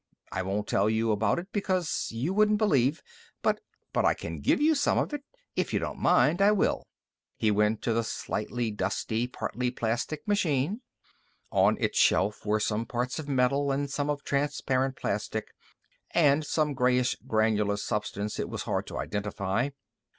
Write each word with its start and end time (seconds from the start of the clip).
I 0.31 0.41
won't 0.41 0.65
tell 0.67 0.89
you 0.89 1.11
about 1.11 1.37
it 1.37 1.49
because 1.51 2.07
you 2.11 2.33
wouldn't 2.33 2.57
believe 2.57 3.03
but 3.43 3.59
but 3.93 4.03
I 4.03 4.15
can 4.15 4.39
give 4.41 4.59
you 4.59 4.73
some 4.73 4.97
of 4.97 5.13
it. 5.13 5.23
If 5.55 5.73
you 5.73 5.79
don't 5.79 5.99
mind, 5.99 6.41
I 6.41 6.51
will." 6.53 6.87
He 7.37 7.51
went 7.51 7.83
to 7.83 7.93
the 7.93 8.03
slightly 8.03 8.71
dusty, 8.71 9.27
partly 9.27 9.69
plastic 9.69 10.27
machine. 10.27 10.81
On 11.51 11.77
its 11.79 11.99
shelf 11.99 12.47
were 12.47 12.59
some 12.59 12.87
parts 12.87 13.19
of 13.19 13.29
metal, 13.29 13.71
and 13.71 13.91
some 13.91 14.09
of 14.09 14.23
transparent 14.23 14.95
plastic, 14.95 15.49
and 16.09 16.43
some 16.43 16.73
grayish, 16.73 17.15
granular 17.27 17.77
substance 17.77 18.39
it 18.39 18.49
was 18.49 18.63
hard 18.63 18.87
to 18.87 18.97
identify. 18.97 19.69